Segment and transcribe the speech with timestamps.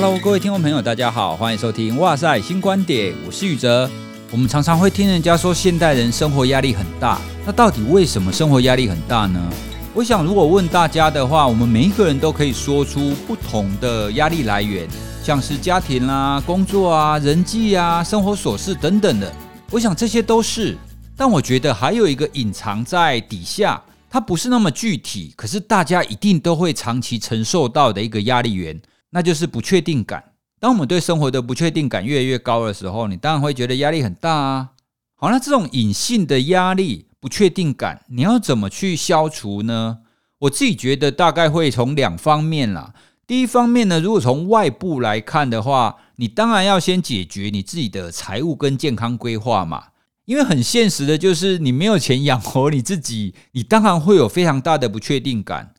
[0.00, 3.90] Hello，各位听众朋友，大家好，欢迎收听《哇塞新观点》，我是宇哲。
[4.30, 7.20] 我们常常会听人家说，现代人生活压力很大。
[7.44, 9.52] 那到底为什么生活压力很大呢？
[9.92, 14.88] 我想，如果问大家的话，我们每一个人都可以说出不同的压力来源，
[15.24, 19.34] 像是家庭啦、工作啊、人际啊、生活琐事等等的。
[19.72, 20.78] 我想这些都是，
[21.16, 28.80] 但我觉得还有一个隐藏在底下，它不是那么具体，可是大家一定都会长期承受到的一个压力源。
[29.10, 30.32] 那就是不确定感。
[30.60, 34.70] 当我们对生活的不确定感越来越高的时候，你当然会觉得压力很大啊。
[35.14, 39.98] 好，那这种隐性的压力、不确定感，你要怎么去消除呢？
[40.40, 42.92] 我自己觉得大概会从两方面啦。
[43.26, 49.88] 第一方面呢，如果从外部来看的话，你当然要先解决你自己的财务跟健康规划嘛。
[50.24, 55.74] 因为很现实的就是你没有钱养活你自己，你当然会有非常大的不确定感。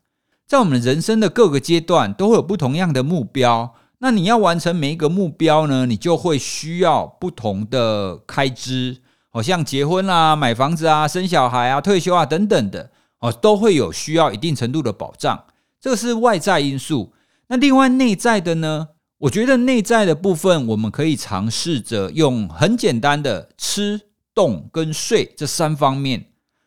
[0.50, 3.72] 在我们人生的各个阶段，都会有不同样的目标。
[3.98, 15.44] 那你要完成每一个目标呢，你就会需要不同的开支，好像结婚啊、买房子啊、生小孩啊、退休啊等等的，哦，都会有需要一定程度的保障。
[15.80, 17.12] 这是外在因素。
[17.46, 18.88] 那另外内在的呢？
[19.18, 24.00] 我觉得内在的部分，我们可以尝试着用很简单的吃、
[24.34, 26.26] 动跟睡这三方面，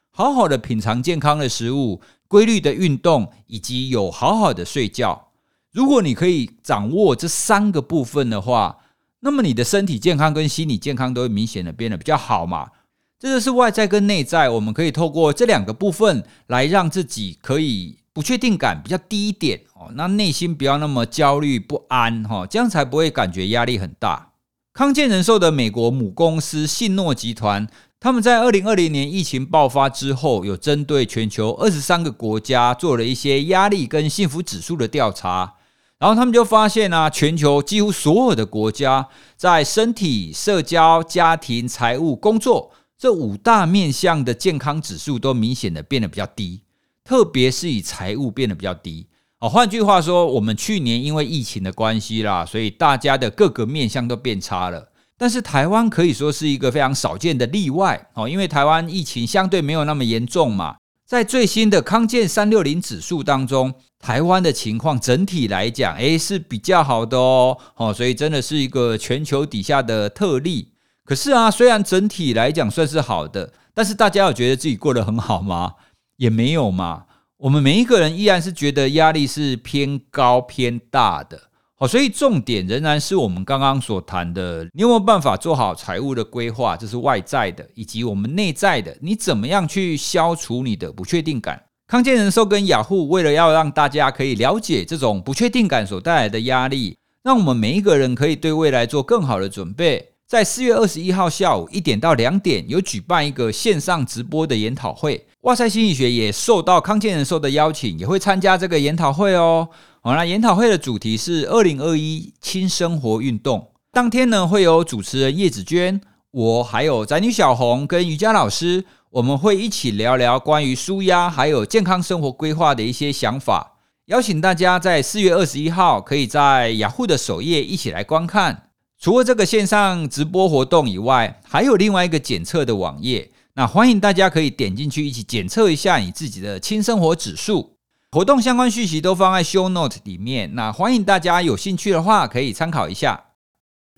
[0.09, 1.99] 好好的品尝健康的食物。
[2.33, 5.27] 规律的运动以及有好好的睡觉，
[5.71, 8.79] 如果你可以掌握这三个部分的话，
[9.19, 12.71] 那么你的身体健康跟心理健康都会明显的变得比较好嘛。
[13.19, 24.31] 这就是外在跟内在，我们可以透过这两个部分来让自己可以不确定感比较低一点哦，那内心不要那么焦虑不安哈，这样才不会感觉压力很大。
[24.73, 27.67] 康健人寿的美国母公司信诺集团。
[28.03, 35.53] 他们在二零二零年疫情爆发之后，有针对全球二十三个国家做了一些压力跟幸福指数的调查，
[35.99, 46.63] 然后他们就发现啊，全球几乎所有的国家在身体、社交、家庭、财务、工作这五大面向的健康指数都明显的变得比较低，
[47.05, 49.07] 特别是以财务变得比较低。
[49.39, 54.89] 哦，换句话说，我们去年因为疫情的关系啦，所以大家的各个面向都变差了。
[55.23, 60.75] 但是台湾可以说是一个非常少见的例外哦，因为台湾疫情相对没有那么严重嘛。
[61.07, 70.73] 在最新的康健三六零指数当中，台湾的情况整体来讲，诶是比较好的哦，哦，所以真的是一个全球底下的特例。
[71.05, 75.75] 可是啊，虽然整体来讲算是好的，但是大家有觉得自己过得很好吗？
[76.17, 77.05] 也没有嘛。
[77.37, 81.43] 我们每一个人依然是觉得压力是偏高偏大的。
[81.75, 86.77] 好所以重点仍然是我们刚刚所谈的，你有没有办法做好财务的规划？
[86.77, 91.61] 这是外在的，以及我们内在的，你怎么样去消除你的不确定感？
[91.87, 105.25] 康健人寿跟雅虎为了要让大家可以了解这种不确定感所带来的压力，让我们每一个人可以对未来做更好的准备，在四月二十一号下午一点到两点有举办一个线上直播的研讨会。
[105.41, 109.67] 哇塞心理学也受到康健人寿的邀请，也会参加这个研讨会哦。
[110.05, 113.71] 好，那研讨会的主题是二零二一轻生活运动。
[113.89, 123.77] 当天呢，会有主持人叶子娟，我还有宅女小红跟瑜伽老师，我们会一起聊聊关于舒压还有健康生活规划的一些想法。
[124.07, 128.71] 邀请大家在四月二十一号可以在雅虎的首页一起来观看。
[128.99, 137.72] 除了这个线上直播活动以外，还有另外一个检测的网页，那欢迎大家可以点进去一起检测一下你自己的轻生活指数。
[138.13, 143.23] 活动相关讯息都放在 Show Note 里面，那欢迎大家有兴趣的话可以参考一下。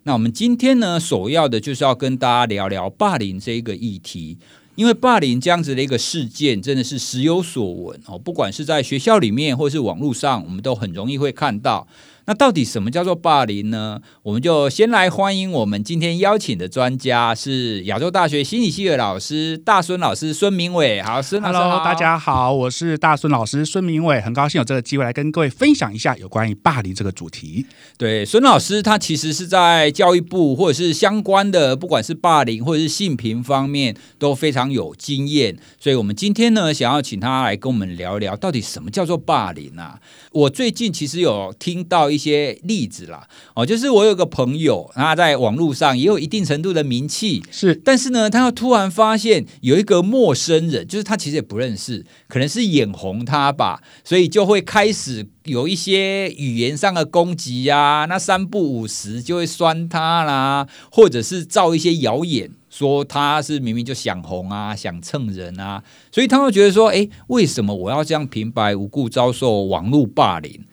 [0.03, 4.40] 那我们今天呢，首要的就是要跟大家聊聊霸凌这一个议题，
[4.75, 11.86] 因为霸凌这样子的一个事件真的是时有所闻哦，不管是在学校里面或是网络上，我们都很容易会看到。
[12.28, 14.02] 那到底什么叫做霸凌呢？
[14.24, 21.00] 我们就先来欢迎我们今天邀请的专家，是亚洲大学心理系的老师大孙老师孙明伟。
[21.03, 21.63] 好，孙老师好。
[21.69, 27.68] Hello，大家好，我是大孙老师孙明伟，很高兴有这个机会来跟各位分享一下有关于霸凌这个主题。
[27.95, 40.00] 对，孙老师他其实是在教育部或者是相关的，不管是霸凌或者是性平方面都非常有经验，所以我们今天呢，想要请他来跟我们聊一聊，到底什么叫做霸凌啊？
[40.31, 62.51] 我最近其实有听到一些例子啦，哦，就是我有个朋友，他在网络上也有一定程度的名气，是，但是呢，他又突然发现有一个陌生人，就是他其实也不认识，可能是眼红他吧，所以就会开始有一些语言上的攻击啊，那三不五时就会酸他啦，或者是造一些谣言。
[62.67, 65.81] 说他是明明就想红啊，想蹭人啊，
[66.12, 70.65] 所以他会觉得说，诶，为什么我要这样平白无故遭受网络霸凌？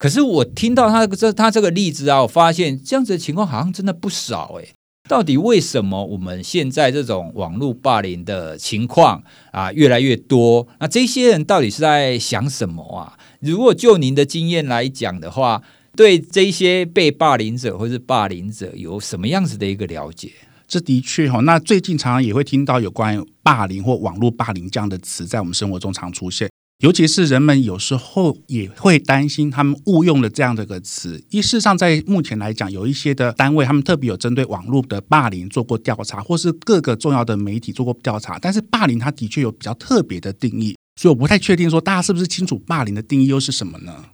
[0.00, 4.70] 可是我听到他这他这个例子啊，我发现这样子的情况好像真的不少诶。
[5.06, 10.66] 到底为什么我们现在这种网络霸凌的情况啊越来越多？
[10.78, 13.18] 那这些人到底是在想什么啊？
[13.40, 15.62] 如果就您的经验来讲的话，
[15.94, 20.32] 对这些被霸凌者或是霸凌者有什么样子的一个了解？
[20.66, 26.49] 这的确哈，那最近常常也会听到有关霸凌或网络霸凌这样的词在我们生活中常出现。
[26.80, 31.22] 尤其是人们有时候也会担心，他们误用了这样的一个词。
[31.28, 38.38] 一事实上，在目前来讲，有一些的单位，他们特别有针对网络的霸凌做过调查，或是各个重要的媒体做过调查。
[38.38, 44.06] 但是，霸凌它的确有比较特别的定义，所以我不太确定说大家是不是清楚霸凌的定义又是什么呢？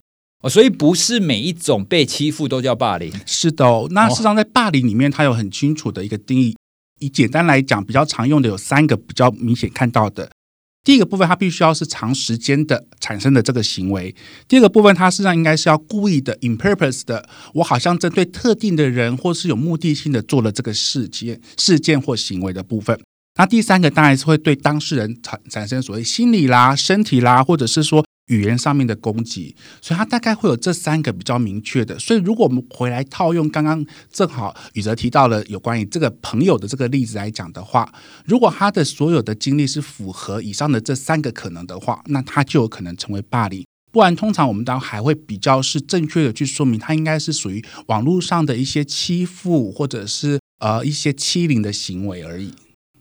[0.43, 3.13] 哦，所以不是每一种被欺负都叫霸凌。
[3.25, 6.57] 是的哦，那事实上在霸凌里面，它有很清楚的一个定义。
[6.99, 10.29] 以简单来讲，比较常用的有三个比较明显看到的。
[10.87, 14.15] 第一个部分，它必须要是长时间的产生的这个行为；
[14.47, 22.97] 第二个部分，它实际上应该是要故意的 in purpose 的，我好像针对特定的人或是有目的性的做了这个事件、事件或行为的部分。
[23.37, 28.07] 那第三个当然是会对当事人产产生所谓心理啦、身体啦，或者是说。
[28.27, 31.99] 语言上面的攻击，所以它大概会有这三个比较明确的。
[31.99, 37.93] 所以如果我们回来套用刚刚正好宇哲提到了有关于这个朋友的这个例子来讲的话，
[38.25, 43.65] 如果他的所有的经历是符合以上的这三个可能的话，那他就有可能成为霸凌。
[43.93, 52.53] 不然，通常我们当还会比较是正确的去说明，他应该是属于网络上的一些欺负或者是呃一些欺凌的行为而已。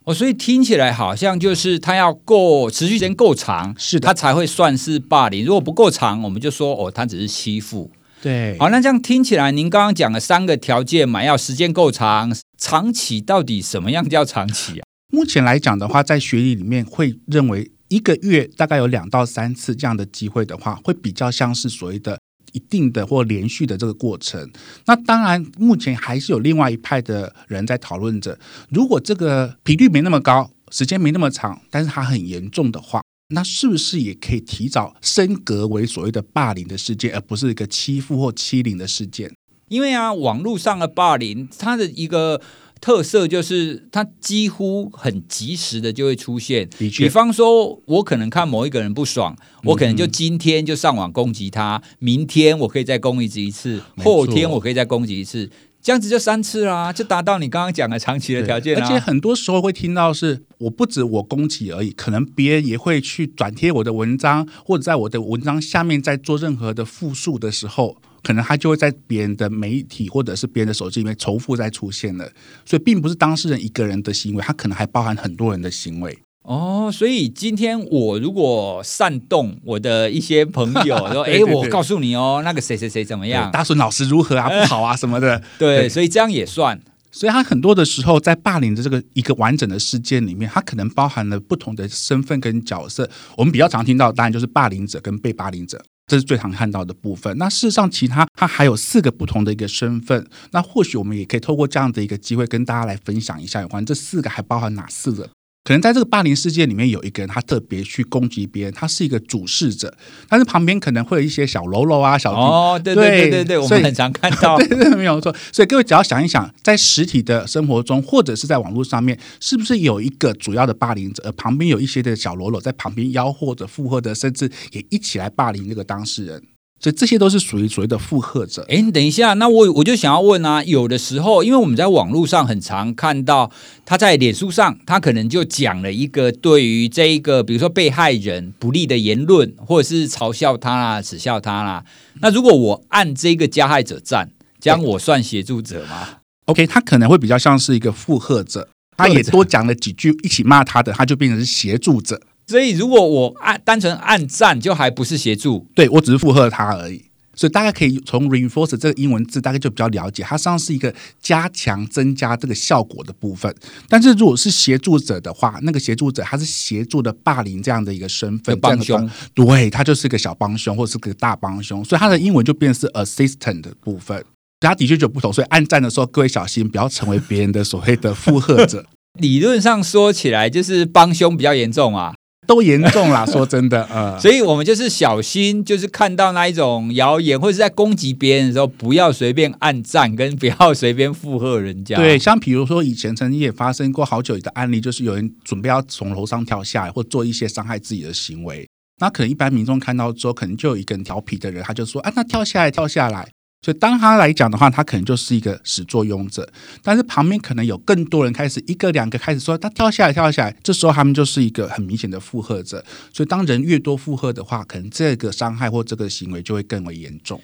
[0.06, 5.44] 哦，所以听起来好像就是他要够持续时间够长，是的，他才会算是霸凌。
[5.44, 7.92] 如果不够长，我们就说哦，他只是欺负。
[8.22, 14.84] 对，好，那这样听起来，您刚刚讲了三个条件嘛，要时间够长，长期到底什么样叫长期啊？
[15.12, 22.20] 目前来讲的话，在学理里面会认为一个月大概有两到三次这样的机会的话，会比较像是所谓的。
[22.56, 24.50] 一定的或连续的这个过程，
[24.86, 33.02] 那当然目前还是有另外一派的人在讨论着，如果这个频率没那么高，时间没那么长，但是它很严重的话，
[33.36, 39.32] 那是不是也可以提早升格为所谓的霸凌的事件，而不是一个欺负或欺凌的事件？
[39.68, 42.42] 因为啊，网络上的霸凌，它的一个。
[42.86, 46.70] 特色就是它几乎很及时的就会出现。
[46.78, 55.50] 比方说，我可能看某一个人不爽，我可能就今天就上网攻击他，明天我可以再攻击一次，后天我可以再攻击一次，
[55.82, 58.80] 这样子就三次啦，就达到你刚刚讲的长期的条件。
[58.80, 67.98] 而且很多时候会听到是，我不止我攻击而已，可能别人也会去转贴我的文章，或者在我的文章下面在做任何的复述的时候。
[68.26, 72.28] 可能他就会在别人的媒体或者是别人的手机里面重复再出现了，
[72.66, 76.18] 所以并不是当事人一个人的行为，他可能还包含很多人的行为。
[76.42, 86.82] 哦，所以今天我如果煽动我的一些朋友 说：“哎，我告诉你哦，那个谁谁谁怎么样，大孙老师如何啊，不好啊什么的。”对，所以这样也算。
[87.12, 93.10] 所以他很多的时候在霸凌的这个一个完整的事件里面，他可能包含了不同的身份跟角色。
[93.38, 95.82] 我们比较常听到，当然就是霸凌者跟被霸凌者。
[96.08, 97.38] 这是最常看到的部分。
[97.38, 100.28] 那事实上，其他他还有四个不同的一个身份。
[100.52, 105.30] 那或许我们也可以透过这样的一个机会，跟大家来分享一下有关这四个还包含哪四个。
[105.66, 109.92] 可能在这个霸凌事件里面，有一个人他特别去攻击别人，他是一个主事者，
[110.30, 115.36] 但是旁边可能会有一些小喽啰啊、小哦，对对对对对，我们很常看到， 对对没有错。
[115.52, 126.44] 所以各位只要想一想，在实体的生活中，或者是在网络上面，是不是有一个主要的霸凌者，而旁边有一些的小喽啰在旁边吆喝着、附和着，甚至也一起来霸凌这个当事人。
[126.86, 128.64] 所以这些都是属于所谓的附和者。
[128.70, 133.50] 哎，你等一下，那我我就想要问啊，有的时候，因为我们在网络上很常看到
[133.84, 141.84] 他在脸书上，他可能就讲了一个对于这一个，比如说被害人不利的言论，或者是嘲笑他啦、耻笑他啦。
[142.22, 146.08] 那如果我按这个加害者站，这样我算协助者吗
[146.46, 152.22] ？OK，他可能会比较像是一个附和者，他也多讲了几句，一起骂他的，他就变成是协助者。
[152.48, 157.06] 所以，如果我按单纯按赞，就还不是协助，对，我只是附和他而已。
[157.38, 163.54] 所以大家可以从 reinforce 这个英文字，大概就比较了解，它实际上是一个加强、增加这个效果的部分。
[163.90, 174.24] 但是如果是协助者的话，那个协助者他是协助的霸凌这样的一个身份，帮凶，对，他就是个小帮凶或者是个大帮凶，所以他的英文就变成是 assistant 的部分。
[174.62, 178.86] 他的确就不同，所以按赞的时候，各位小心不要成为别人的所谓的附和者。
[179.20, 182.14] 理论上说起来，就是帮凶比较严重啊。
[182.48, 191.98] 都严重啦， 说真的，呃，所以我们就是小心，就是看到那一种谣言或者是在攻击别人的时候，不要随便按赞，跟不要随便附和人家。
[192.02, 198.68] 对，像比如说以前曾经也发生过好久的案例，就是有人准备要从楼上跳下来，或做一些伤害自己的行为，
[199.00, 203.28] 那可能一般民众看到之后，可能就有一个调皮的人，他就说：“啊，那跳下来，跳下来。”
[203.66, 206.48] 所以当他来讲的话，他可能就是一个始作俑者。
[206.84, 212.86] 但是旁边可能有更多人开始一个两个开始说：“他跳下来，跳下来。”这时候他们就是一个很明显的附和者。
[213.12, 217.42] 所以当人越多附和的话，可能这个伤害或这个行为就会更为严重。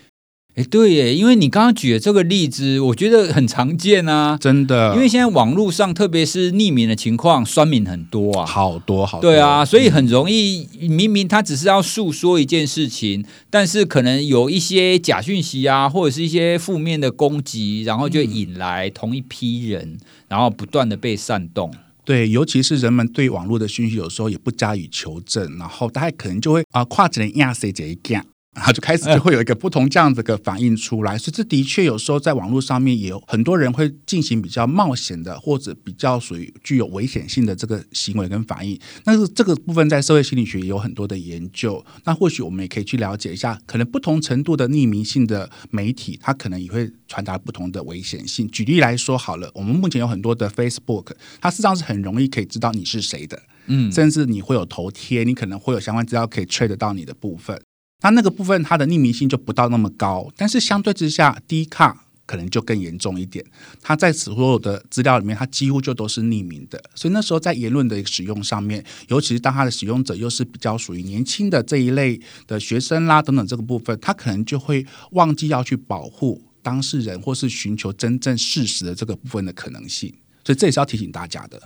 [0.55, 4.93] 哎，对耶，因为你刚刚举的这个例子，我觉得很常见啊，真的。
[4.93, 9.31] 因为现在网络上，特别是匿名的情况，酸民很多啊，好多好多。
[9.31, 21.73] 对啊，所以很容易，明明他只是要诉说一件事情，但是可能有一些假讯息啊，或者是一些负面的攻击，然后就引来同一批人，然后不断的被煽动。
[22.03, 28.25] 对，尤其是人们对网络的讯息，有时候也不加以求证，然后大家可能就会啊，跨着人压谁这一件。
[28.53, 38.77] 然后就开始就会有一个不同这样子的反应出来，所以这的确有时候在网络上面也有很多人会进行比较冒险的或者比较属于具有危险性的这个行为跟反应。
[39.05, 48.45] 但是这个部分在社会心理学也有很多的研究，那或许我们也可以去了解一下，可能不同程度的匿名性的媒体，它可能也会传达不同的危险性。
[48.49, 57.61] 举例来说好了，我们目前有很多的 Facebook，它事实际上是很容易可以知道你是谁的，嗯，甚至你会有头贴，你可能会有相关资料可以 trade 到你的部分。
[58.01, 63.45] 那那个部分，它的匿名性就不到那么高，但是相对之下，Dcard 可能就更严重一点。
[63.81, 66.81] 它在此所有的资料里面，它几乎就都是匿名的。
[66.95, 80.13] 所以那时候在言论的使用上面，尤其是当它的使用者又是比较属于年轻的这一类的学生啦等等这个部分，他可能就会忘记要去保护当事人，或是寻求真正事实的这个部分的可能性。
[80.43, 81.61] 所以这也是要提醒大家的。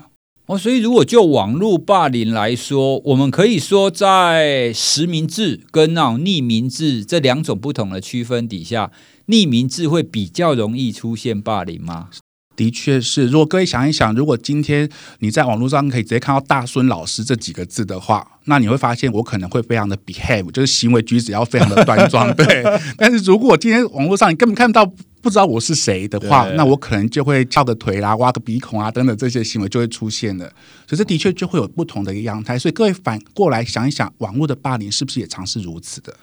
[0.47, 8.91] 哦，所以如果就网络霸凌来说，我们可以说在实名制跟那种匿名制这两种不同的区分底下，
[9.27, 12.09] 匿名制会比较容易出现霸凌吗？
[12.55, 13.25] 的确是。
[13.25, 14.87] 如果各位想一想，如果今天
[15.17, 22.63] 你在网络上可以直接看到“大孙老师”这几个字的话，那你会发现我可能会非常的 behave，就是行为举止要非常的端庄， 对。
[22.95, 24.87] 但是如果今天网络上你根本看不到。
[25.25, 30.45] 不知道我是谁的话，那我可能就会翘个腿啦、挖个鼻孔啊等等这些行为就会出现了。
[30.85, 32.59] 所以这的确就会有不同的一个样态。
[32.59, 36.15] 所以各位反过来想一想，网络的霸凌是不是也常是如此的？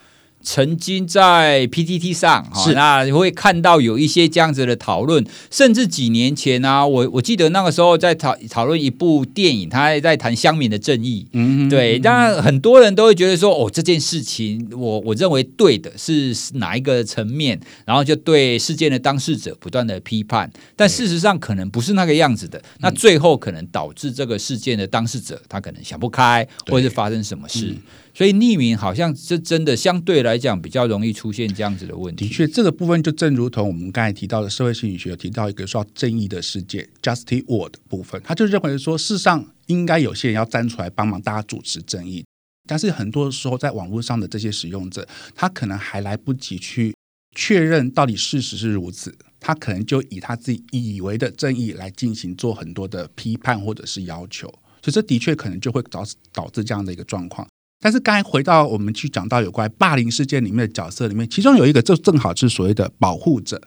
[0.43, 11.27] 曾经在 PTT 上，是那你会看到有一些这样子的讨论，甚至几年前啊，我我记得那个时候在讨讨论一部电影，他还在谈乡民的正义。
[11.33, 22.63] 嗯，对，当然很多人都会觉得说，哦，这件事情我我认为对的是哪一个层面，然后就对事件的当事者不断的批判，但事实上可能不是那个样子的。
[22.81, 27.75] 那最后可能导致这个事件的当事者他可能想不开，或者是发生什么事。
[28.15, 32.29] 所以匿名好像是真的相对来讲比较容易出现这样子的问题。
[32.29, 42.25] 的确，这个部分就正如同我们刚才提到的社会心理学有提到一个说正义的世界 （justice world） 部分，他就认为说，世上应该有些人要站出来帮忙大家主持正义。
[42.69, 46.95] 但是很多时候，在网络上的这些使用者，他可能还来不及去
[47.35, 54.47] 确认到底事实是如此，他可能就以他自己以为的正义来进行做很多的批判或者是要求。
[54.83, 57.47] 所以这的确可能就会导导致这样的一个状况。
[57.83, 63.61] 但是刚才回到我们去讲到有关霸凌事件里面的角色里面，其中有一个就正好是所谓的保护者，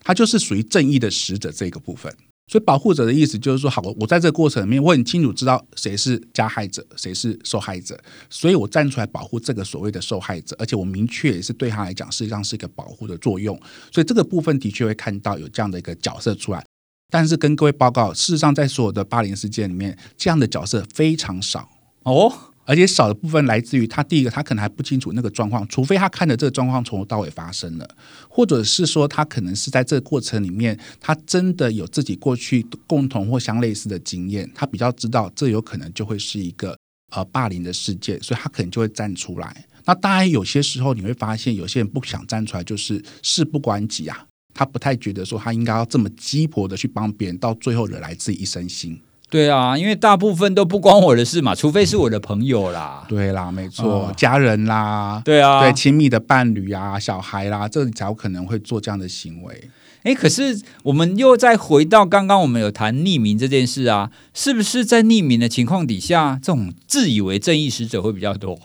[0.00, 2.12] 他就是属于正义的使者这个部分。
[2.48, 7.96] 所以保护者的意思就是说，好，我在这个过程里面，我很清楚知道谁是加害者，谁是受害者，
[8.28, 13.56] 所以我站出来保护这个所谓的受害者，而且我明确也是对他来讲，实际上是一个保护的作用。
[13.92, 16.64] 所以这个部分的确会看到有这样的一个角色出来。
[17.08, 21.68] 但是跟各位报告，事实上在所有的霸凌事件里面，这样的角色非常少
[22.02, 22.32] 哦。
[22.70, 27.96] 而且少的部分来自于他，第一个他可能还不清楚那个状况，除非他看着这个状况从头到尾发生了，
[28.28, 36.78] 或者是说他可能是在这个过程里面，他真的有自己过去共同或相类似的经验，他比较知道这有可能就会是一个
[37.10, 39.66] 呃霸凌的事件，所以他可能就会站出来。
[39.84, 44.24] 那当然有些时候你会发现，有些人不想站出来，就是事不关己啊，
[44.54, 48.96] 他不太觉得说他应该要这么鸡婆的去帮别人，到最后惹来自己一身腥。
[49.30, 53.04] 对啊，因为大部分都不关我的事嘛，除非是我的朋友啦。
[53.08, 59.70] 对啦，没错，哦、家人啦，对啊，对亲密的伴侣啊、小孩啦，这才有可能会做这样的行为。
[60.02, 68.58] 哎，可是我们又再回到刚刚我们有谈匿名这件事啊，是不是在匿名的情况底下，这种自以为正义使者会比较多？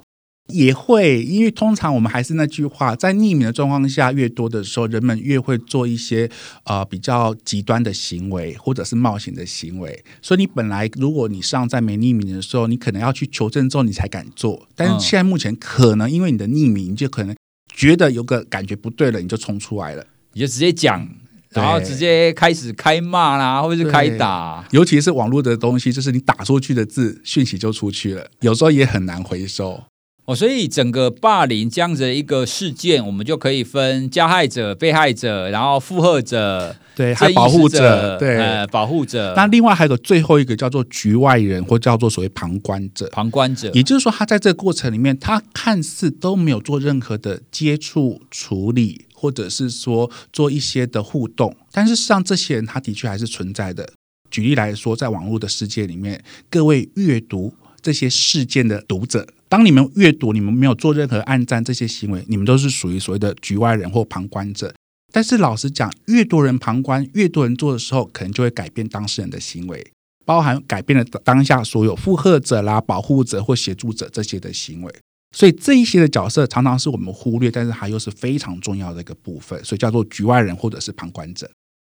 [0.48, 6.30] 也会，因为通常我们还是那句话，在匿名的状况下越多的时候，人们越会做一些
[6.66, 10.04] 呃比较极端的行为，或者是冒险的行为。
[10.22, 14.68] 所以你本来如果你上在没匿名的时候，你可能要去求证之后你才敢做。
[14.76, 17.36] 但是现在目前可能因为你的匿名，你就可能
[17.74, 21.10] 觉得有个感觉不对了，你就冲出来了，你就直接讲，
[21.50, 24.64] 然后直接开始开骂啦，或者是开打。
[24.70, 29.84] 尤其是网络的东西，就是你打出去的字讯息就出去了，有时候也很难回收。
[30.26, 39.36] 哦，所以整个霸凌这样子的一个事件，我们就可以分加害者、被害者，然后附和者，对，还有保护者，对，呃，保护者。
[39.38, 43.08] 那另外还有个最后一个叫做局外人，或叫做所谓旁观者。
[43.10, 53.88] 旁观者，也就是说，他在这个过程里面，他看似都没有做任何的接触、处理，或者是说做一些的互动，但是实际上这些人他的确还是存在的。
[54.32, 57.54] 举例来说，在网络的世界里面，各位阅读
[57.86, 59.28] 这些事件的读者。
[59.48, 64.74] 当你们阅读，你们没有做任何暗赞这些行为，你们都是属于所谓的局外人或旁观者。
[65.14, 69.86] 但是老实讲，越多人旁观，越多人做的时候，可能就会改变当事人的行为，
[70.26, 74.92] 包含改变了当下所有附和者啦、保护者或协助者这些的行为。
[75.36, 81.48] 所以这一些的角色常常是我们忽略，但是它又是非常重要的一个部分，所以叫做局外人或者是旁观者。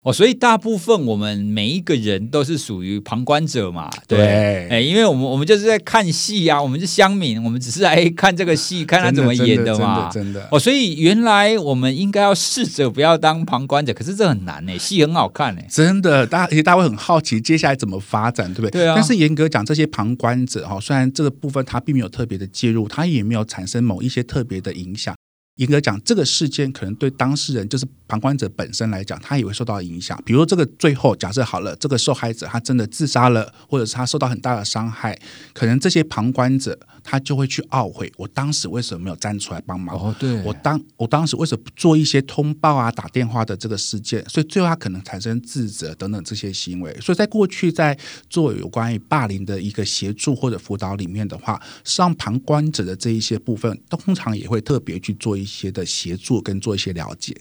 [0.04, 10.48] 哦，所以大部分我们每一个人都是属于旁观者嘛，对，哎对，因为我们我们就是在看戏啊，我们是乡民，我们只是来看这个戏，看他怎么演的嘛，真的，真的。
[10.52, 18.82] 哦，所以原来我们应该要试着不要当旁观者，可是这很难呢，戏很好看呢，真的，大家而且大家会很好奇接下来怎么发展，对不对？
[18.82, 18.96] 对啊。
[18.96, 25.14] 但是严格讲，这些旁观者哈，虽然这个部分他并没有特别的介入，他也没有产生某一些特别的影响。
[25.62, 30.20] 严格讲，这个事件可能对当事人，就是旁观者本身来讲，他也会受到影响。
[30.26, 35.16] 比如说，这个最后假设好了，这个受害者他真的自杀了，或者是他受到很大的伤害，
[35.54, 39.96] 可能这些旁观者他就会去懊悔：我当时为什么没有站出来帮忙？
[39.96, 44.28] 哦，对，我当我当时为什么不做一些通报啊、打电话的这个事件？
[44.28, 46.92] 所以最后他可能产生自责等等这些行为。
[47.00, 47.96] 所以在过去在
[48.32, 57.36] 做有关于霸凌的一个协助或者辅导里面的话，上旁观者的这一些部分，通常也会特别去做一些的协助跟做一些了解，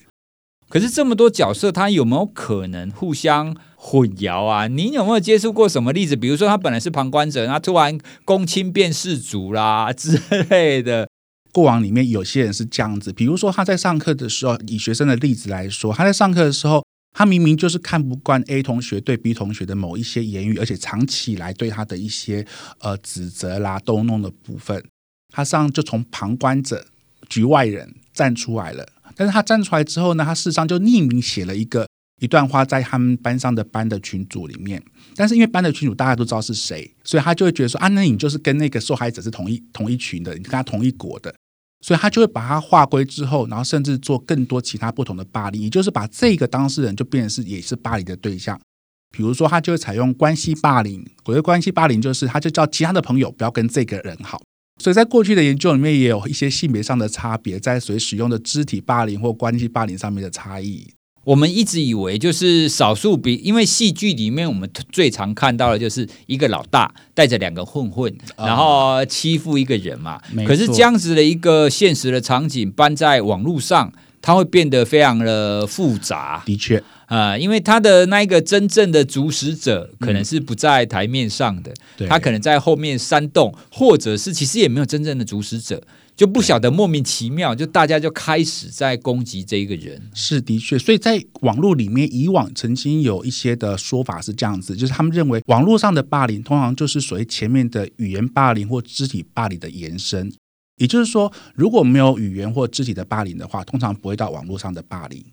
[0.68, 4.66] 可是这么多角色，他有没有可能互相混淆啊？
[4.66, 6.16] 你有没有接触过什么例子？
[6.16, 11.08] 比如说，他本来是旁观者，他突然公亲变事主啦之类的。
[11.52, 22.46] 过往里面有些人是这样子，比如说他在上课的时候，以学生的例子来说，他在上课的时候，他明明就是看不惯 A 同学对 B 同学的某一些言语，而且藏起来对他的一些
[22.78, 24.84] 呃指责啦、逗弄的部分，
[25.32, 26.86] 他上就从旁观者。
[27.28, 31.88] 局外人站出来了，但是他站出来之后呢，他事实上就匿名写了一个
[32.20, 34.82] 一段话在他们班上的班的群组里面。
[35.16, 41.34] 但是因为班的群组大家都知道是谁，所以他就会觉得说啊，那你就是跟那个受害者是同一同一群的，你跟他同一国的，
[41.80, 48.60] 所以他就会把他划归之后，然后甚至做更多其他不同的霸凌，也就是把这个当事人就变成是也是霸凌的对象。
[49.16, 54.40] 比如说，他就会采用关系霸凌，所谓关系霸凌就是他就叫其他的朋友不要跟这个人好。
[54.80, 60.86] 所以在过去的研究里面，也有一些性别上的差别，在所使用的肢体霸凌或关系霸凌上面的差异。
[61.22, 70.18] 我们一直以为就是少数比，因为戏剧里面我们最常看到的就是一个老大带着两个混混，然后欺负一个人嘛。
[70.34, 76.42] 嗯、可是这样子的一个现实的场景搬在网络上，它会变得非常的复杂。
[76.46, 76.82] 的确。
[77.10, 85.82] 啊、呃，因为他的那一个真正的主使者可能是不在台面上的，嗯、他可能在后面煽动，或者是其实也没有真正的主使者，
[86.14, 90.00] 就不晓得莫名其妙，就大家就开始在攻击这一个人。
[90.14, 100.32] 是的确，所以在网络里面，以往曾经有一些的说法是这样子，就是他们认为网络上的霸凌通常就是属于前面的语言霸凌或肢体霸凌的延伸，
[100.76, 105.24] 也就是说，如果没有语言或肢体的霸凌的话，通常不会到网络上的霸凌。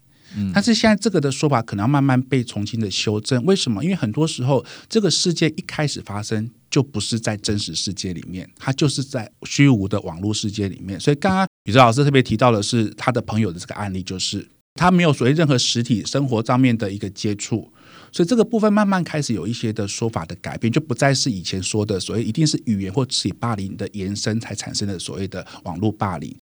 [0.54, 3.84] 但是现在这个的说法可能要慢慢被重新的修正，为什么？
[3.84, 11.00] 因为很多时候这个事件一开始发生就不是在真实世界里面，它就是在虚无的网络世界里面。
[11.00, 17.72] 所以刚刚宇哲老师特别提到的是他的朋友的这个案例，就是他没有所谓任何实体生活上面的一个接触，
[18.12, 26.36] 所以这个部分慢慢开始有一些的说法的改变，就不再是以前说的所谓一定是语言或肢体霸凌的延伸才产生的所谓的网络霸凌。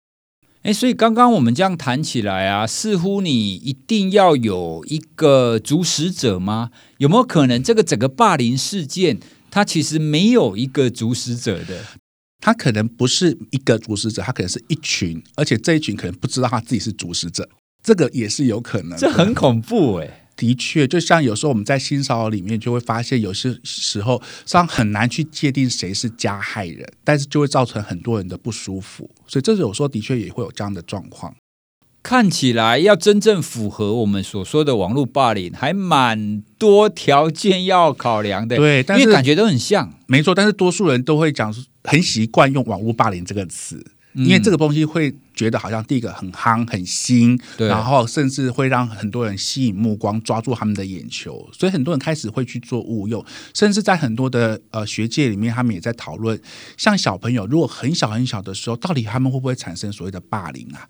[0.62, 6.70] 哎，所以刚刚我们这样谈起来啊，似乎你一定要有一个主使者吗？
[6.98, 9.18] 有没有可能这个整个霸凌事件，
[9.50, 11.84] 它其实没有一个主使者的？
[12.40, 17.48] 他可能不是一个主使者，他可能是一群，而且这一群可能不知道他自己是主使者，
[17.82, 18.96] 这个也是有可能。
[18.98, 20.21] 这很恐怖哎。
[20.42, 29.08] 的确，就像有时候我们在性骚扰里面就会发现，有些时候上很难去界定谁是加害人，但是就会造成很多人的不舒服。
[29.28, 31.36] 所以这有时候的确也会有这样的状况。
[32.02, 38.56] 看起来要真正符合我们所说的网络霸凌，还蛮多条件要考量的。
[38.56, 40.34] 对，但是因为感觉都很像，没错。
[40.34, 43.86] 但是多数人都会讲，很习惯用网络霸凌这个词。
[44.14, 56.40] 因为这个东西会觉得好像第一个很夯很新，然后甚至会让很多人吸引目光，抓住他们的眼球，所以很多人开始会去做误用，甚至在很多的呃学界里面，他们也在讨论，
[56.76, 60.88] 像小朋友如果很小很小的时候，到底他们会不会产生所谓的霸凌啊？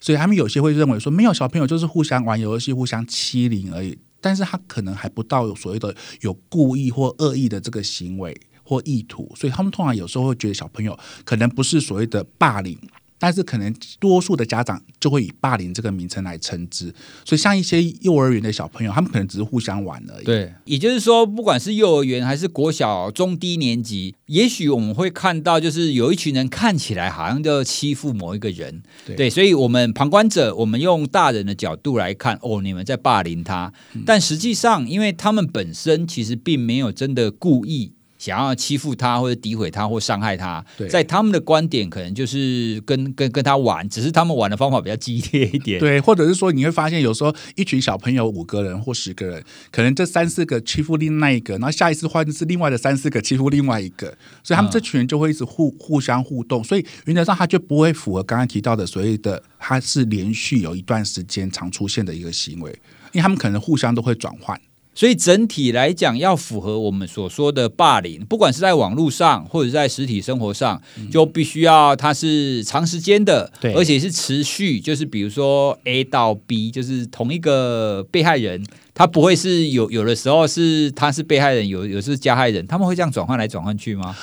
[0.00, 3.98] 所以他们有些会认为说，没有小朋友就是互相玩游戏、互相欺凌而已。
[4.20, 8.36] 但是他可能还不到有所谓的有故意或恶意的这个行为
[8.68, 12.78] 或意图，所以他们通常有时候会觉得小朋友可能不是所谓的霸凌。
[13.20, 20.24] 但是可能多数的家长就会以霸凌这个名称来称之，所以像一些幼儿园的小朋友，他们可能只是互相玩而已。
[20.24, 28.80] 对，也就是说，不管是幼儿园还是国小中低年级，也许我们会看到，就是有一群人看起来好像就欺负某一个人。
[29.04, 33.72] 对，对，所以我们旁观者，我们用大人的角度来看，哦，你们在霸凌他，
[34.06, 37.94] 但实际上，因为他们本身其实并没有真的故意。
[38.18, 45.78] 想要欺负他或者诋毁他或伤害他，在他们的观点，可能就是跟跟跟他玩，只是他们玩的方法比较激烈一点。
[45.78, 54.08] 对，或者是说，你会发现有时候一群小朋友五个人或十个人，可能这三四个欺负另外一个，然后下一次换是另外的三四个欺负另外一个，
[54.42, 62.70] 所以他们这群人就会一直互互相互动，所以原则上他就不会符合刚刚提到的所谓的他是连续有一段时间常出现的一个行为，
[63.12, 64.60] 因为他们可能互相都会转换。
[64.98, 74.80] 所以整体来讲，要符合我们所说的霸凌，不管是在网络上或者在实体生活上，就必须要它是长时间的，对，而且是持续。
[74.80, 78.60] 就是比如说 A 到 B，就是同一个被害人，
[78.92, 84.16] 他不会是有有的时候是他是被害人，有有是加害人，他们会这样转换来转换去吗？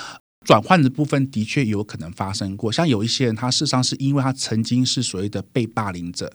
[0.44, 6.30] 转换的部分的确有可能发生过，像有一些人，他事实上是因为他曾经是所谓的被霸凌者。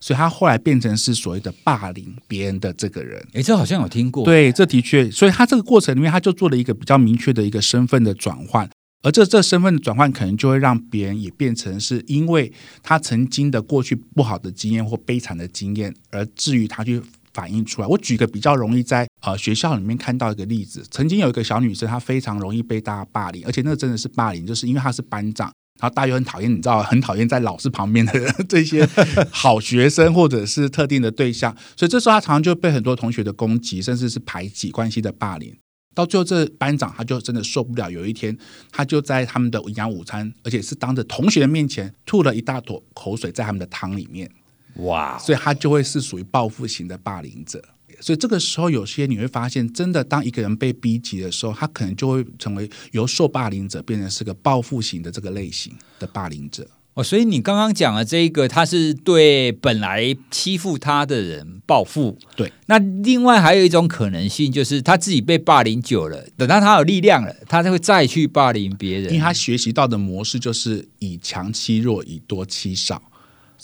[0.00, 4.24] 所以他后来变成是所谓的霸凌别人的这个人，诶，这好像有听过。
[4.24, 8.68] 对，这的确，所以他这个过程里面，他就做了一个比较明确的一个身份的转换，
[9.02, 17.00] 而这这身份的转换，可能就会让别人也变成是因为他曾经的过去不好的经验或悲惨的经验，而至于他去
[17.32, 17.88] 反映出来。
[17.88, 25.52] 我举个比较容易在呃学校里面看到一个例子，曾经有一个小女生，她非常容易被大家霸凌，而且那真的是霸凌，就是因为她是班长。
[25.78, 28.12] 然后大家很讨厌，你知道，很讨厌在老师旁边的
[28.48, 28.88] 这些
[29.30, 35.54] 好学生或者是特定的对象，所以这时候他常常就被很多同学的攻击，甚至是排挤关系的霸凌。
[35.94, 37.90] 到最后，这班长他就真的受不了。
[37.90, 38.36] 有一天，
[38.70, 44.30] 他就在他们的营养午餐，而且是当着同学的面前吐了一大坨口水在他们的汤里面。
[44.76, 45.16] 哇！
[45.18, 47.62] 所以他就会是属于报复型的霸凌者。
[48.00, 56.66] 所以这个时候，有些你会发现，真的当一个人被逼急的时候，他可能就会成为由受霸凌者变成是个报复型的这个类型的霸凌者。
[56.94, 62.16] 哦，所以你刚刚讲的这一个，他是对本来欺负他的人报复。
[62.34, 73.02] 对，那另外还有一种可能性，就是他自己被霸凌久了，等到他有力量了，他就会再去霸凌别人，因为他学习到的模式就是以强欺弱，以多欺少。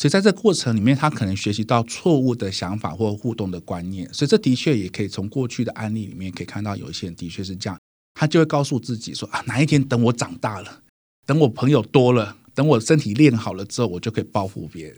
[0.03, 4.13] 所以在这过程里面，他可能学习到错误的想法或互动的观念。
[4.13, 7.79] 所以这的确也可以从过去的案例里面可以看到，有一些人的确是这样，
[8.13, 10.81] 他就会告诉自己说啊，哪一天等我长大了，
[11.25, 14.97] 等我朋友多了，等我身体练好了之后，我就可以报复别人。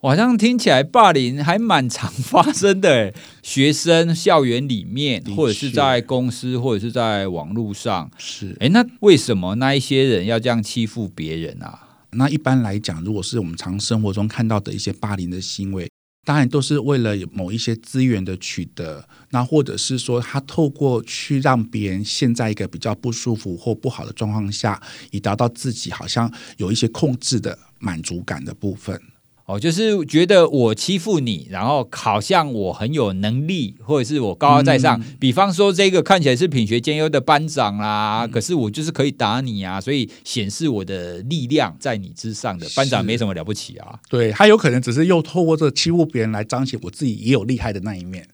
[0.00, 8.10] 我好像听起来霸凌还蛮常发生的，学生校园里面，或者是在公司，或者是在网络上。
[8.16, 11.88] 是，诶，那为什么那一些人要这样欺负别人啊？
[12.12, 15.90] 那一般来讲，如果是我们常生活中看到的一些霸凌的行为，
[16.26, 29.00] 当然都是为了某一些资源的取得，那或者是说他透过去让别人陷在一个比较不舒服或不好的状况下，以达到自己好像有一些控制的满足感的部分。
[29.50, 34.96] 哦，就是觉得我欺负你，然后好像我很有能力，或者是我高高在上。
[35.00, 43.98] 嗯、比方说，这个看起来是品学兼优的班长啦，嗯、可是我就是可以打你啊，所以显示我的力量在你之上的班长没什么了不起啊。
[44.08, 48.28] 对，他有可能只是又透过这欺负别人来彰显我自己也有厉害的那一面。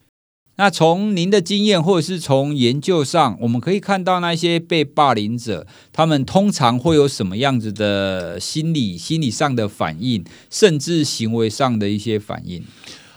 [0.58, 12.64] 那从您的经验，或者是从研究上，我们可以看到那些被霸凌者，他们通常会有什么样子的心理、心理上的反应，甚至行为上的一些反应。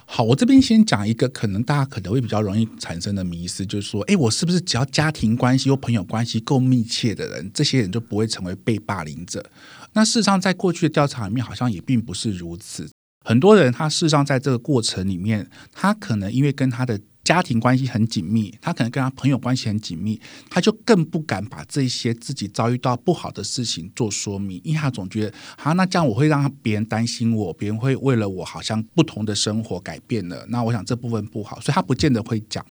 [0.05, 9.45] 好，我这边先讲一个可能大家可能会比较容易产生的迷思，就是说，诶，我是不是只要家庭关系或朋友关系够密切的人，这些人就不会成为被霸凌者？
[9.93, 12.89] 那事实上，在过去的调查里面，好像也并不是如此。
[13.23, 32.65] 很多人他事实上在这个过程里面，他可能因为跟他的家庭关系很紧密，他可能跟他朋友关系很紧密，他就更不敢把这些自己遭遇到不好的事情做说明，因为他总觉得，好，那这样我会让别人担心我，别人会为了我好像不同的生活改变了，那我想这部分不好，所以他不见得会讲。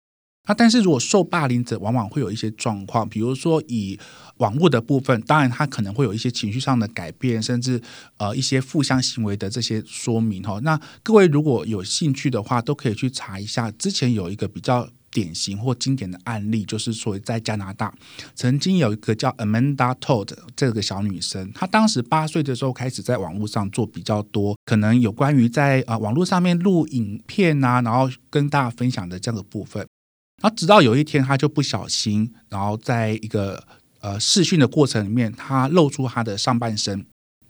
[0.46, 3.98] 那但是如果受霸凌者往往会有一些状况，比如说以
[4.38, 7.80] 网络的部分，当然他可能会有一些情绪上的改变，甚至
[8.18, 10.60] 呃一些负向行为的这些说明哈。
[10.62, 17.94] 那各位如果有兴趣的话，都可以去查一下，之前有一个比较典型或经典的案例，就是说在加拿大
[18.34, 29.86] 曾经有一个叫 Amanda Todd 这个小女生，她当时八岁的时候开始在网络上做比较多，可能有关于在啊、呃、网络上面录影片啊，然后跟大家分享的这个部分。
[30.42, 33.64] 然后直到有一天，他就不小心，然后在一个
[34.00, 37.06] 呃试训的过程里面，他露出他的上半身，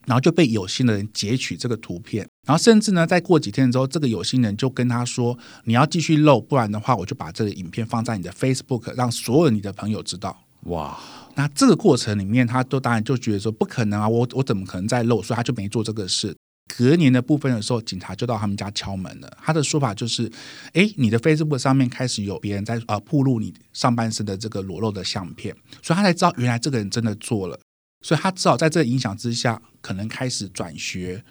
[0.07, 10.99] 然后就被有心的人截取这个图片，然后甚至呢，再过几天之后，这个有心人就跟他说：“你要继续露，不然的话，我就把这个影片放在你的 Facebook，让所有你的朋友知道。”哇！
[11.35, 15.23] 那这个过程里面，他都当然就觉得说不可能啊，我我怎么可能再露？
[15.23, 16.35] 所以他就没做这个事。
[16.67, 19.39] 隔年的部分的时候，警察就到他们家敲门了。
[19.41, 20.31] 他的说法就是：
[20.73, 27.59] 哎，你的 Facebook 上面开始有别人在呃曝露你上半身的这个裸露的相片，所以他才知道原来这个人真的做了。
[28.01, 31.23] 所以他只好在这个影响之下，可能开始转学，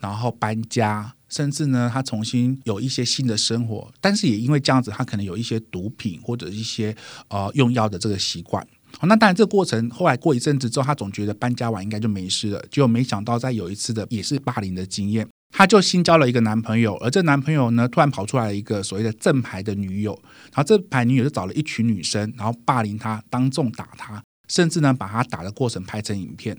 [0.00, 3.92] 然后搬家，甚至呢，他重新有一些新的生活。
[4.00, 6.96] 但是也因为这样子，他可能有一些毒品或者一些
[7.28, 8.66] 呃用药的这个习惯。
[9.02, 12.64] 那当然，这个过程后来过一阵子之后，他总觉得搬家完应该就没事了。
[12.70, 26.56] 结果没想到，在有一次的也是霸凌的经验，他就新交了一个男朋友，而这男朋友呢，突然跑出来一个所谓的正牌的女友，然后这牌女友就找了一群女生，然后霸凌他，当众打他，甚至呢把他打的过程拍成影片。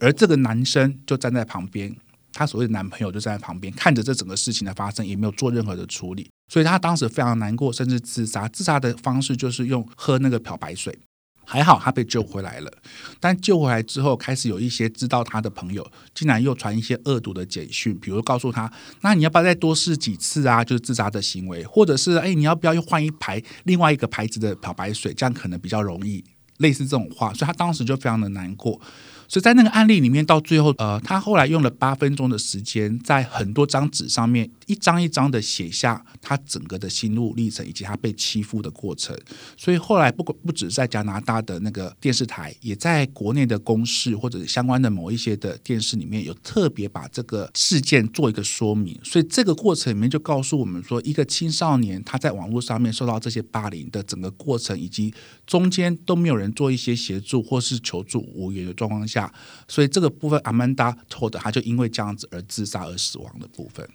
[0.00, 1.96] 而这个男生就站在旁边，
[2.32, 6.28] 他所谓的男朋友就站在旁边看着这整个事情的发生，也没有做任何的处理。
[6.52, 8.46] 所以他当时非常难过，甚至自杀。
[8.48, 10.96] 自杀的方式就是用喝那个漂白水。
[11.50, 12.70] 还好他被救回来了，
[13.18, 20.62] 但救回来之后，开始有一些知道他的朋友，竟然又传一些恶毒的简讯，比如告诉他，那你要不要再多试几次啊？
[20.62, 26.22] 就是自杀的行为，或者是哎，你要不要又换一排另外一个牌子的漂白水，这样可能比较容易。
[26.58, 28.78] 类似这种话，所以他当时就非常的难过。
[29.28, 39.14] 所以在那个案例里面，到最后，呃，他后来用了八分钟的时间，在很多张纸上面一张一张的写下他整个的心路历程，以及他被欺负的过程。
[39.54, 48.98] 所以后来不不不止在加拿大的那个电视台，也在国内的公视或者相关的某一些的电视里面有特别把这个事件做一个说明。
[49.04, 55.12] 所以这个过程里面就告诉我们说，一个青少年他在网络上面受到这些霸凌的整个过程，以及
[55.46, 59.17] 中间都没有人做一些协助或是求助无援的状况下。
[59.66, 63.88] 所以这个部分，Amanda Todd 他就因为这样子而自杀而死亡的部分。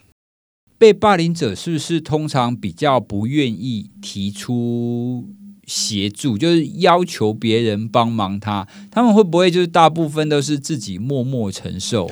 [0.77, 5.29] 被霸凌者是不是通常比较不愿意提出
[5.65, 8.67] 协助，就是要求别人帮忙他？
[8.91, 12.11] 他们会不会就是大部分都是自己默默承受？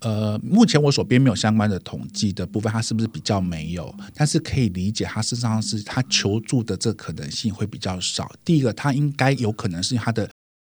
[0.00, 3.94] 呃，目前我手边没有相关的统计的部分，他是不是比较没有？
[4.14, 8.30] 但是可以理解，他事实上是他求助的这可能性会比较少。
[8.44, 10.28] 第一个，他应该有可能是他的。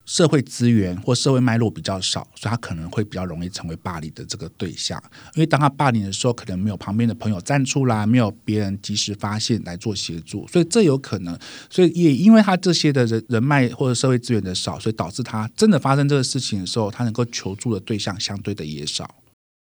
[0.07, 4.99] 社会资源或社会脉络比较少，所以他可能会比较容易成为霸凌的这个对象。
[5.35, 11.37] 因为当他霸凌的时候，可能没有旁边的朋友站出来，没有别人及时发现来做协助，所以这有可能。
[11.69, 19.15] 所以也因为他这些的人人脉或者社会资源的少，所以导致他真的发生这个事情的时候，他能够求助的对象相对的也少。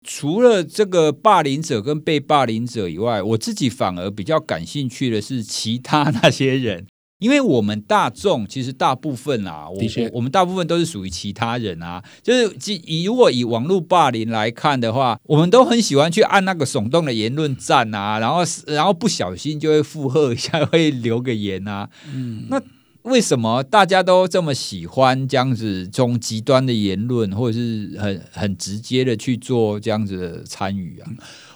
[0.09, 6.87] 除了这个霸凌者跟被霸凌者以外，我自己反而比较感兴趣的是其他那些人。
[7.19, 21.89] 因为我们大众其实大部分啊，我我我们大部分都是属于其他人啊，就是以如果以网络霸凌来看的话，我们都很喜欢去按那个耸动的言论赞啊，然后然后不小心就会附和一下， 会留个言啊。
[22.13, 22.61] 嗯，那
[23.05, 31.09] 为什么大家都这么喜欢这样子这种极端的言论，或者是很很直接的去做这样子的参与啊？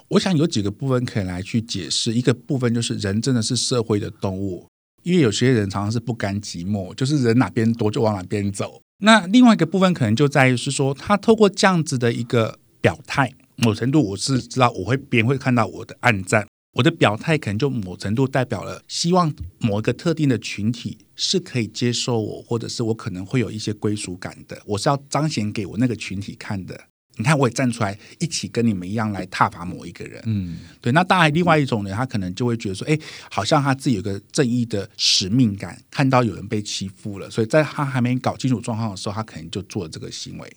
[0.08, 4.66] 我想有几个部分可以来去解释，一个部分就是人真的是社会的动物。
[5.02, 8.82] 因为有些人常常是不甘寂寞，就是人哪边多就往哪边走。
[9.02, 26.78] 那另外一个部分可能就在于是说，他透过这样子的一个表态，某程度我是知道我会别人会看到我的暗战，我的表态可能就某程度代表了希望某一个特定的群体是可以接受我，或者是我可能会有一些归属感的，我是要彰显给我那个群体看的。
[27.20, 30.22] 你看，我也站出来，一起跟你们一样来踏伐某一个人。
[30.24, 30.90] 嗯，对。
[30.92, 32.98] 那当然，另外一种人，他可能就会觉得说，哎，
[33.30, 40.50] 好像他自己有个正义的使命感，看到有人被欺负了，所以在他还没搞清楚状况的时候，他可能就做了这个行为。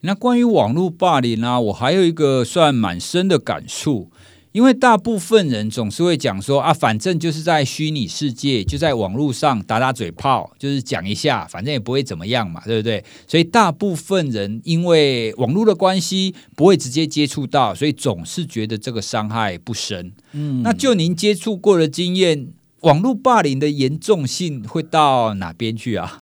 [0.00, 4.10] 那关于网络霸凌啊，我还有一个算蛮深的感触。
[4.58, 13.04] 因为大部分人总是会讲说啊，反正就是在虚拟世界，就在网络上打打嘴炮，就是讲一下，反正也不会怎么样嘛，对不对？
[13.24, 20.12] 所以大部分人因为网络的关系，不会直接接触到，所以总是觉得这个伤害不深。
[20.32, 22.48] 嗯，那就您接触过的经验，
[22.80, 26.18] 网络霸凌的严重性会到哪边去啊？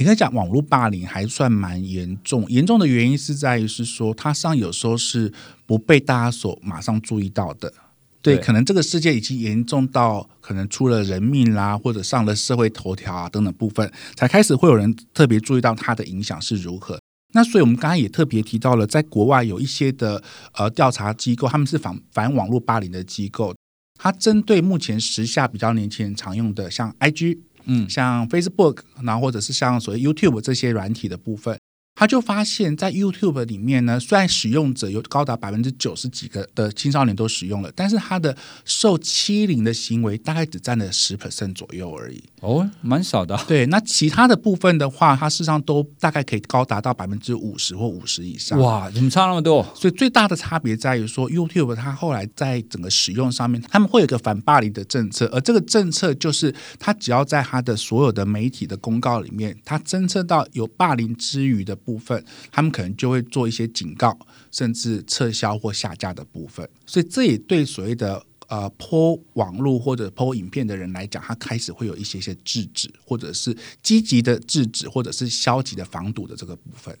[0.00, 5.30] 应该讲网络霸凌还算蛮严重，严重的原因是在于是说，它上有时候是
[5.66, 7.70] 不被大家所马上注意到的。
[8.22, 16.98] 对，可能这个事件已经严重到可能出了人命啦，或者上了社会头条啊等等部分，才开始会有人特别注意到它的影响是如何。
[17.34, 20.22] 那所以我们刚刚也特别提到了，在国外有一些的
[20.54, 23.54] 呃调查机构，他们是反反网络霸凌的机构，
[23.98, 27.38] 它针对目前时下比较年轻人常用的，像 IG。
[27.64, 31.58] 嗯，像 Facebook，然后或者是像所谓 YouTube 这些软体的部分。
[32.00, 38.34] 他就发现，在 YouTube 里面呢，虽然使用者有高达百分之九十几个的青少年都使用了，但是他的
[38.64, 42.24] 受欺凌的行为大概只占了十 percent 左右而已。
[42.40, 43.38] 哦，蛮少的。
[43.46, 48.58] 对，那其他的部分的话，它事实上都大概可以高达到百分之五十或五十以上。
[48.58, 49.62] 哇，怎么差那么多？
[49.74, 61.76] 所以最大的差别在于说，YouTube 它后来在整个使用上面，他们会有一个反霸凌的政策，而这个政策就是，它只要在它的所有的媒体的公告里面，它侦测到有霸凌之余的。
[61.90, 64.16] 部分，他们可能就会做一些警告，
[64.52, 76.96] 甚至撤销或下架的部分，所以这也对所谓的呃泼网络或者泼影片的人来讲，他开始会有一些些制止，或者是积极的制止，或者是消极的防堵的这个部分。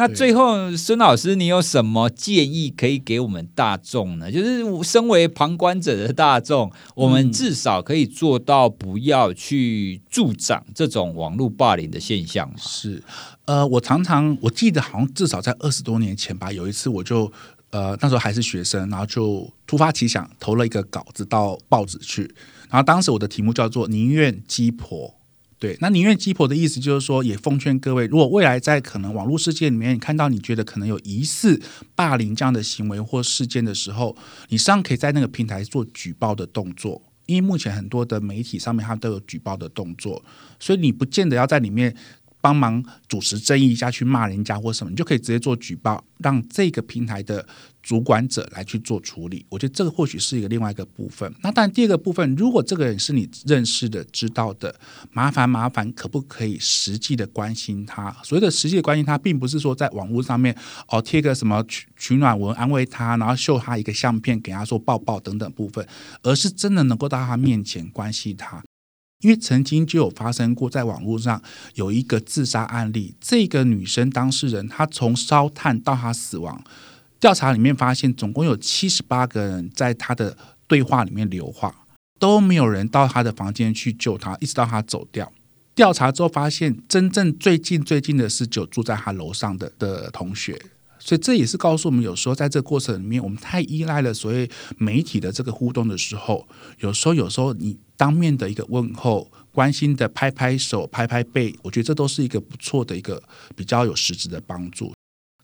[0.00, 4.32] 那最后，孙老师，你有什么建议可以给我们大众呢？
[4.32, 12.50] 就是身为旁观者的大众，我们至少可以做到不要去助长这种网络霸凌的现象。
[12.56, 13.02] 是，
[13.44, 17.30] 呃，我常常我记得好像至少在二十多年前吧，有一次我就
[17.68, 22.22] 呃那时候还是学生，然后就突发奇想投了一个稿子到报纸去，
[22.70, 25.16] 然后当时我的题目叫做“宁愿鸡婆”。
[25.60, 31.60] 对，那宁愿鸡婆的意思就是说，也奉劝各位，如果未来在可能网络世界里面，你看到你觉得可能有疑似
[31.94, 34.16] 霸凌这样的行为或事件的时候，
[34.48, 40.24] 你实际上可以在那个平台做举报的动作，因为目前很多的媒体上面它都有举报的动作，
[40.58, 41.94] 所以你不见得要在里面。
[42.40, 47.46] 帮忙主持正义一下，去骂人家或什么，你就可以直接做举报，让这个平台的
[47.82, 49.44] 主管者来去做处理。
[49.48, 51.32] 我觉得这个或许是一个另外一个部分。
[51.42, 54.74] 那但，第二个部分，如果这个人是你认识的、知道的，
[55.12, 58.14] 麻烦麻烦，可不可以实际的关心他？
[58.22, 60.56] 所谓的实际的关心他，并不是说在网络上面
[60.88, 65.86] 哦贴个什么取取暖文安慰他，然后秀他一个相片给他说抱抱等等部分，
[66.22, 68.62] 而是真的能够到他面前关心他。
[69.20, 71.40] 因为曾经就有发生过，在网络上
[71.74, 73.14] 有一个自杀案例。
[73.20, 76.62] 这个女生当事人，她从烧炭到她死亡，
[77.18, 81.84] 调查里面发现，总共有七十八个人在她的对话里面留话，
[82.18, 85.30] 都没有人到她的房间去救她，一直到她走掉。
[85.74, 90.60] 调查之后发现，真正最近最近的是就住在她楼上的的同学。
[90.98, 96.46] 所以这也是告诉我们，有时候在这个过程里面，我们太依赖了所谓媒体的这个互动的时候，
[96.80, 103.22] 有时候有时候你当面的一个问候、关心的拍拍手、拍拍背，我觉得这都是一个不错的一个
[103.54, 104.94] 比较有实质的帮助。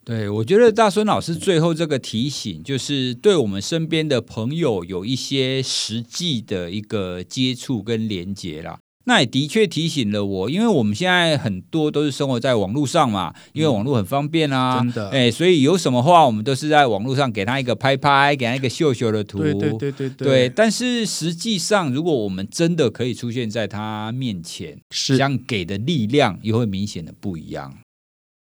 [0.03, 8.79] 对，我觉得大孙老师最后这个提醒，就是对我们身边的朋友有一些实际的一个接触跟连接啦。
[9.09, 20.27] 那也的确提醒了我，因为我们现在很多都是生活在网络上嘛，因为网络很方便啊，真的，哎，所以有什么话，我们都是在网络上给他一个拍拍，给他一个秀秀的图，对对对对对。
[20.27, 27.79] 对，但是实际上，如果我们真的可以出现在他面前，是，这样给的力量也会明显的不一样。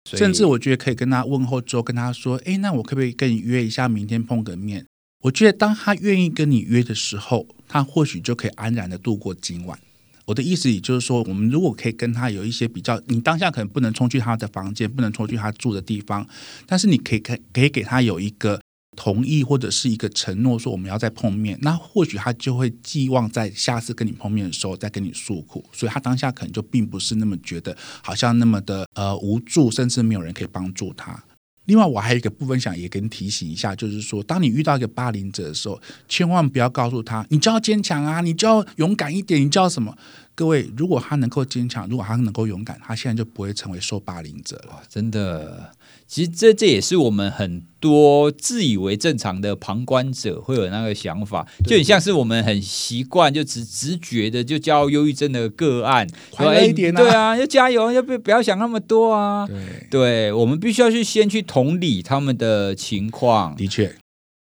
[0.07, 4.87] 甚至我觉得可以跟他问候之后，跟他说：“哎，那我可不可以跟你约一下，明天碰个面？”
[5.25, 9.79] 我觉得当他愿意跟你约的时候，他或许就可以安然的度过今晚。
[10.27, 16.27] 我的意思也就是说，我们如果可以跟他有一些比较，你当下可能不能冲去他的房间，不能冲去他住的地方，
[16.67, 18.61] 但是你可以可可以给他有一个
[18.97, 31.23] 同意或者是一个承诺，说我们要再碰面，那或许他就会寄望在下次跟你碰面的时候再跟你诉苦，所以他当下可能就并不是那么觉得好像那么的呃无助，甚至没有人可以帮助他。
[31.67, 39.97] 另外，我还有一个部分想也跟提醒一下，就是说，当你遇到一个霸凌者的时候，千万不要告诉他，你就要坚强啊，你就要勇敢一点，你就要什么？
[40.37, 44.83] 各位，如果他能够坚强，如果他能够勇敢，他现在就不会成为受霸凌者了。
[44.89, 45.71] 真的，
[46.09, 59.47] 其实这这也是我们很多自以为正常的旁观者会有那个想法，就很像是我们很习惯就直直觉的就教忧郁症的个案，快乐一点啊，对啊，要加油，要不不要想那么多啊。
[59.47, 63.55] 对，对，我们必须要去先去同理他们的情况。
[63.55, 63.95] 的确。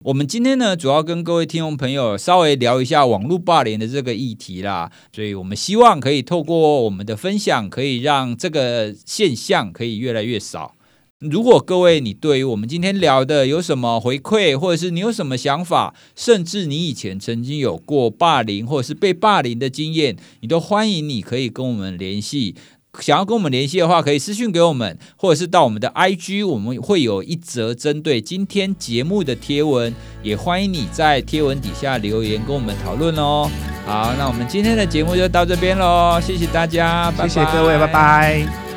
[0.04, 10.74] 我们今天呢，主要跟各位听众朋友稍微聊一下网络霸凌的这个议题啦，所以我们希望可以透过我们的分享，可以让这个现象可以越来越少。
[11.20, 22.54] 如果各位你对于我们今天聊的有什么回馈，或者是你有什么想法，甚至你以前曾经有过霸凌或者是被霸凌的经验，你都欢迎你可以跟我们联系。
[23.00, 33.50] 想要跟我们联系的话，可以私信给我们，或者是到我们的 IG，我们会有一则针对今天节目的贴文，也欢迎你在贴文底下留言跟我们讨论哦。
[33.86, 37.86] 好，那我们今天的节目就到这边喽，谢谢大家，谢谢各位，拜拜。
[37.86, 38.73] 拜拜。